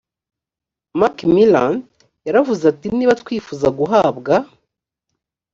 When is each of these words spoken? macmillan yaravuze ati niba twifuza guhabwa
macmillan 0.99 1.73
yaravuze 2.25 2.63
ati 2.71 2.87
niba 2.97 3.17
twifuza 3.21 3.67
guhabwa 3.77 4.35